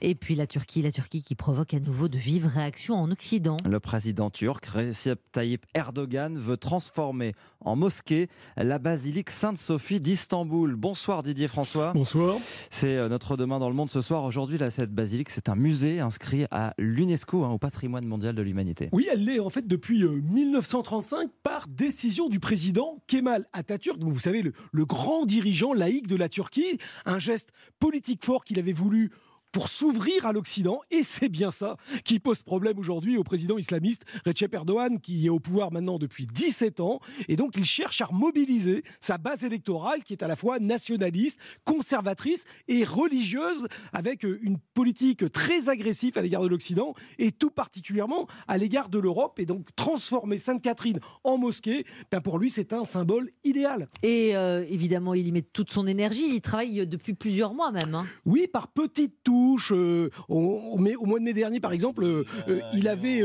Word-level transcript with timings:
Et 0.00 0.14
puis 0.14 0.36
la 0.36 0.46
Turquie, 0.46 0.80
la 0.82 0.92
Turquie 0.92 1.22
qui 1.22 1.34
provoque 1.34 1.74
à 1.74 1.80
nouveau 1.80 2.06
de 2.06 2.16
vives 2.16 2.46
réactions 2.46 2.94
en 2.94 3.10
Occident. 3.10 3.56
Le 3.68 3.80
président 3.80 4.30
turc 4.30 4.64
Recep 4.66 5.18
Tayyip 5.32 5.66
Erdogan 5.74 6.36
veut 6.38 6.56
transformer 6.56 7.34
en 7.60 7.74
mosquée 7.74 8.28
la 8.56 8.78
basilique 8.78 9.30
Sainte-Sophie 9.30 10.00
d'Istanbul. 10.00 10.76
Bonsoir 10.76 11.24
Didier 11.24 11.48
François. 11.48 11.92
Bonsoir. 11.94 12.36
C'est 12.70 12.96
euh, 12.96 13.08
notre 13.08 13.36
demain 13.36 13.58
dans 13.58 13.68
le 13.68 13.74
monde 13.74 13.90
ce 13.90 14.00
soir. 14.00 14.22
Aujourd'hui, 14.22 14.56
là, 14.56 14.70
cette 14.70 14.92
basilique, 14.92 15.30
c'est 15.30 15.48
un 15.48 15.56
musée 15.56 15.98
inscrit 15.98 16.46
à 16.52 16.74
l'UNESCO, 16.78 17.44
hein, 17.44 17.50
au 17.50 17.58
patrimoine 17.58 18.06
mondial 18.06 18.36
de 18.36 18.42
l'humanité. 18.42 18.88
Oui, 18.92 19.08
elle 19.10 19.24
l'est 19.24 19.40
en 19.40 19.50
fait 19.50 19.66
depuis 19.66 20.04
1935 20.04 21.16
euh, 21.16 21.26
par 21.42 21.66
décision 21.66 22.28
du 22.28 22.38
président 22.38 23.02
Kemal 23.08 23.46
Atatürk, 23.52 23.98
donc 23.98 24.12
vous 24.12 24.20
savez, 24.20 24.42
le, 24.42 24.52
le 24.72 24.84
grand 24.84 25.24
dirigeant 25.26 25.72
laïque 25.72 26.06
de 26.06 26.16
la 26.16 26.28
Turquie. 26.28 26.78
Un 27.04 27.18
geste 27.18 27.50
politique 27.80 28.24
fort 28.24 28.44
qu'il 28.44 28.60
avait 28.60 28.72
voulu 28.72 29.10
pour 29.52 29.68
s'ouvrir 29.68 30.26
à 30.26 30.32
l'Occident. 30.32 30.80
Et 30.90 31.02
c'est 31.02 31.28
bien 31.28 31.50
ça 31.50 31.76
qui 32.04 32.18
pose 32.18 32.42
problème 32.42 32.78
aujourd'hui 32.78 33.16
au 33.16 33.24
président 33.24 33.58
islamiste 33.58 34.04
Recep 34.26 34.54
Erdogan, 34.54 35.00
qui 35.00 35.26
est 35.26 35.30
au 35.30 35.40
pouvoir 35.40 35.72
maintenant 35.72 35.98
depuis 35.98 36.26
17 36.26 36.80
ans. 36.80 37.00
Et 37.28 37.36
donc, 37.36 37.56
il 37.56 37.64
cherche 37.64 38.00
à 38.00 38.08
mobiliser 38.12 38.82
sa 39.00 39.18
base 39.18 39.44
électorale, 39.44 40.04
qui 40.04 40.12
est 40.12 40.22
à 40.22 40.28
la 40.28 40.36
fois 40.36 40.58
nationaliste, 40.58 41.38
conservatrice 41.64 42.44
et 42.68 42.84
religieuse, 42.84 43.68
avec 43.92 44.24
euh, 44.24 44.38
une 44.42 44.58
politique 44.74 45.30
très 45.32 45.68
agressive 45.68 46.18
à 46.18 46.22
l'égard 46.22 46.42
de 46.42 46.48
l'Occident, 46.48 46.94
et 47.18 47.32
tout 47.32 47.50
particulièrement 47.50 48.26
à 48.46 48.58
l'égard 48.58 48.88
de 48.88 48.98
l'Europe. 48.98 49.38
Et 49.38 49.46
donc, 49.46 49.68
transformer 49.76 50.38
Sainte-Catherine 50.38 51.00
en 51.24 51.38
mosquée, 51.38 51.84
ben 52.10 52.20
pour 52.20 52.38
lui, 52.38 52.50
c'est 52.50 52.72
un 52.72 52.84
symbole 52.84 53.30
idéal. 53.44 53.88
Et 54.02 54.36
euh, 54.36 54.64
évidemment, 54.68 55.14
il 55.14 55.26
y 55.26 55.32
met 55.32 55.42
toute 55.42 55.70
son 55.70 55.86
énergie. 55.86 56.28
Il 56.34 56.40
travaille 56.40 56.86
depuis 56.86 57.14
plusieurs 57.14 57.54
mois 57.54 57.72
même. 57.72 57.94
Hein. 57.94 58.06
Oui, 58.24 58.46
par 58.46 58.68
petites 58.68 59.22
tours 59.22 59.37
euh, 59.70 60.10
au, 60.28 60.78
mois 60.78 61.18
de 61.18 61.24
mai 61.24 61.32
dernier, 61.32 61.60
par 61.60 61.72
exemple, 61.72 62.04
euh, 62.04 62.24
euh, 62.48 62.60
il 62.72 62.88
avait, 62.88 63.22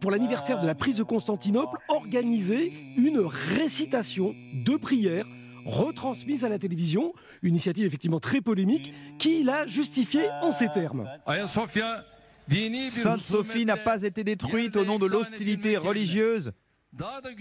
pour 0.00 0.10
l'anniversaire 0.10 0.60
de 0.60 0.66
la 0.66 0.74
prise 0.74 0.96
de 0.96 1.02
Constantinople, 1.02 1.78
organisé 1.88 2.72
une 2.96 3.20
récitation 3.20 4.34
de 4.52 4.76
prières 4.76 5.26
retransmise 5.66 6.44
à 6.44 6.50
la 6.50 6.58
télévision, 6.58 7.14
une 7.40 7.54
initiative 7.54 7.86
effectivement 7.86 8.20
très 8.20 8.42
polémique, 8.42 8.92
qu'il 9.18 9.48
a 9.48 9.66
justifiée 9.66 10.28
en 10.42 10.52
ces 10.52 10.68
termes. 10.68 11.08
Sainte 12.90 13.20
Sophie 13.20 13.64
n'a 13.64 13.78
pas 13.78 14.02
été 14.02 14.24
détruite 14.24 14.76
au 14.76 14.84
nom 14.84 14.98
de 14.98 15.06
l'hostilité 15.06 15.78
religieuse. 15.78 16.52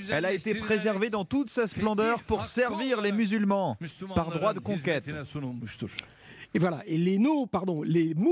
Elle 0.09 0.25
a 0.25 0.31
été 0.31 0.55
préservée 0.55 1.09
dans 1.09 1.25
toute 1.25 1.49
sa 1.49 1.67
splendeur 1.67 2.23
pour 2.23 2.45
servir 2.45 3.01
les 3.01 3.11
musulmans 3.11 3.77
par 4.16 4.29
droit 4.31 4.53
de 4.53 4.59
conquête. 4.59 5.09
Et 6.53 6.59
voilà. 6.59 6.83
Et 6.85 6.97
les 6.97 7.17
mots, 7.17 7.49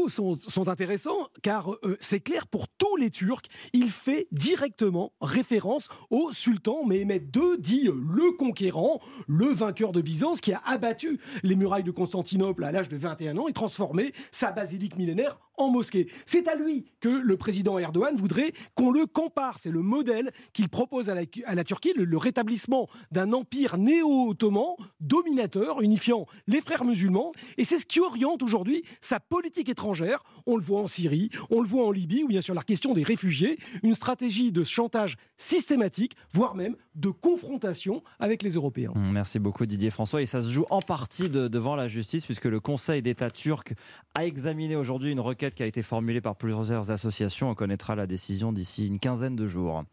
sont, 0.09 0.67
intéressants 0.67 1.27
car 1.41 1.73
euh, 1.83 1.97
c'est 1.99 2.19
clair 2.19 2.47
pour 2.47 2.67
tous 2.67 2.95
les 2.95 3.09
Turcs. 3.09 3.41
Il 3.73 3.89
fait 3.89 4.27
directement 4.31 5.13
référence 5.21 5.87
au 6.09 6.31
sultan 6.31 6.85
Mehmed 6.85 7.35
II, 7.35 7.57
dit 7.59 7.87
euh, 7.87 7.93
le 7.93 8.31
conquérant, 8.33 8.99
le 9.27 9.47
vainqueur 9.47 9.91
de 9.91 10.01
Byzance, 10.01 10.41
qui 10.41 10.53
a 10.53 10.61
abattu 10.65 11.19
les 11.43 11.55
murailles 11.55 11.83
de 11.83 11.91
Constantinople 11.91 12.63
à 12.63 12.71
l'âge 12.71 12.89
de 12.89 12.97
21 12.97 13.37
ans 13.37 13.47
et 13.47 13.53
transformé 13.53 14.13
sa 14.31 14.51
basilique 14.51 14.97
millénaire 14.97 15.37
en 15.57 15.69
mosquée. 15.69 16.07
C'est 16.25 16.47
à 16.47 16.55
lui 16.55 16.85
que 16.99 17.09
le 17.09 17.37
président 17.37 17.77
Erdogan 17.77 18.15
voudrait 18.15 18.53
qu'on 18.75 18.91
le 18.91 19.05
compare. 19.05 19.59
C'est 19.59 19.71
le 19.71 19.81
modèle 19.81 20.31
qu'il 20.53 20.69
propose 20.69 21.09
à 21.09 21.15
la, 21.15 21.63
Turquie, 21.63 21.93
le, 21.95 22.17
rétablissement 22.17 22.87
d'un 23.11 23.33
empire 23.33 23.77
néo-ottoman 23.77 24.75
dominateur, 24.99 25.81
unifiant 25.81 26.25
les 26.47 26.61
frères 26.61 26.83
musulmans. 26.83 27.31
Et 27.57 27.63
c'est 27.63 27.77
ce 27.77 27.85
qui 27.85 27.99
oriente 28.11 28.43
aujourd'hui 28.43 28.83
sa 28.99 29.19
politique 29.19 29.69
étrangère. 29.69 30.23
On 30.45 30.57
le 30.57 30.63
voit 30.63 30.81
en 30.81 30.87
Syrie, 30.87 31.29
on 31.49 31.61
le 31.61 31.67
voit 31.67 31.85
en 31.87 31.91
Libye, 31.91 32.23
ou 32.23 32.27
bien 32.27 32.41
sûr 32.41 32.53
la 32.53 32.63
question 32.63 32.93
des 32.93 33.03
réfugiés, 33.03 33.57
une 33.83 33.93
stratégie 33.93 34.51
de 34.51 34.63
chantage 34.63 35.15
systématique, 35.37 36.15
voire 36.31 36.55
même 36.55 36.75
de 36.95 37.09
confrontation 37.09 38.03
avec 38.19 38.43
les 38.43 38.51
Européens. 38.51 38.91
Merci 38.95 39.39
beaucoup 39.39 39.65
Didier 39.65 39.89
François. 39.89 40.21
Et 40.21 40.25
ça 40.25 40.41
se 40.41 40.49
joue 40.49 40.65
en 40.69 40.81
partie 40.81 41.29
devant 41.29 41.75
la 41.75 41.87
justice, 41.87 42.25
puisque 42.25 42.45
le 42.45 42.59
Conseil 42.59 43.01
d'État 43.01 43.31
turc 43.31 43.73
a 44.13 44.25
examiné 44.25 44.75
aujourd'hui 44.75 45.11
une 45.11 45.21
requête 45.21 45.55
qui 45.55 45.63
a 45.63 45.67
été 45.67 45.81
formulée 45.81 46.21
par 46.21 46.35
plusieurs 46.35 46.91
associations. 46.91 47.49
On 47.49 47.55
connaîtra 47.55 47.95
la 47.95 48.07
décision 48.07 48.51
d'ici 48.51 48.87
une 48.87 48.99
quinzaine 48.99 49.35
de 49.35 49.47
jours. 49.47 49.83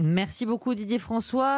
Merci 0.00 0.46
beaucoup 0.46 0.74
Didier 0.74 1.00
François. 1.00 1.56